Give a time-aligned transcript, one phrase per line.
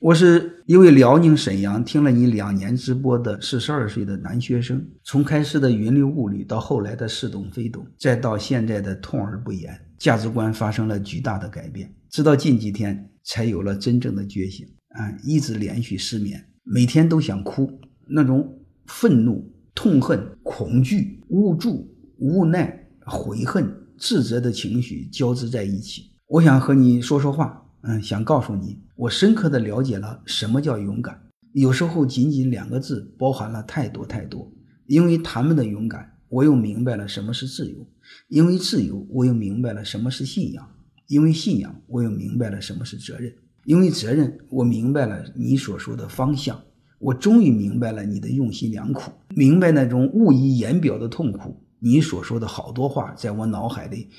[0.00, 11.94] 我是一位辽宁沈阳听了你两年直播的四十二岁的男学生，从开始的云里雾里，到后来的似懂非懂，再到现在的痛而不言，价值观发生了巨大的改变。
[12.08, 14.66] 直到近几天，才有了真正的觉醒。
[14.94, 17.70] 啊，一直连续失眠，每天都想哭，
[18.08, 26.10] 那种愤怒、痛恨、恐惧、无助、无奈、悔恨、自责的情绪交织在一起。
[26.26, 27.66] 我想和你说说话。
[27.82, 31.22] 嗯，想告诉你，我深刻的了解了什么叫勇敢。
[31.52, 34.52] 有时候仅仅两个字，包含了太多太多。
[34.86, 37.86] 因为他们的勇敢，我又明白了什么是自由；
[38.28, 40.64] 因为自由，我又明白了什么是信仰；
[41.06, 43.32] 因为信仰，我又明白了什么是责任；
[43.64, 46.60] 因为责任，我明白了你所说的方向。
[46.98, 51.64] 我终于明白了你的用心良苦，明白那种无以言表的痛苦。
[51.78, 54.10] 你所说的好多话，在我脑海里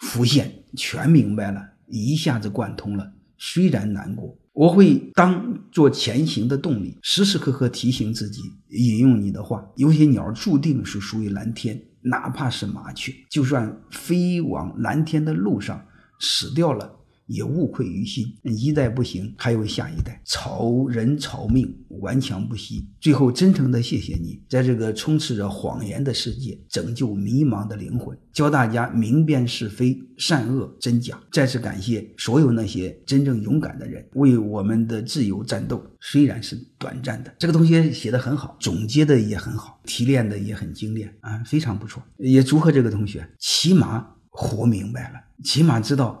[0.00, 1.73] 浮现，全明白了。
[1.86, 3.12] 一下子贯通了。
[3.36, 8.40] 虽然难过，我会当做前行的动力，时时刻刻提醒自己。
[8.70, 15.84] 引用你的话，有些鸟注定是属于蓝天，哪怕是麻雀，就算飞往蓝天的路上
[16.20, 16.90] 死掉了。
[17.26, 20.20] 也无愧于心，一代不行，还有下一代。
[20.24, 22.86] 草人草命，顽强不息。
[23.00, 31.18] 最后，真诚的谢谢你，在这个充斥着谎言的世界，拯救迷茫的灵魂，教大家明辨是非、善恶、真假。
[31.32, 35.82] 再次感谢所有那些真正勇敢的人，为我们的自由战斗。
[36.00, 42.02] 虽然是短暂的，这个同学写的很好，总结的也很好，提炼的也很精炼啊，非常不错。
[42.18, 46.20] 也祝贺这个同学，起码活明白了，起码知道。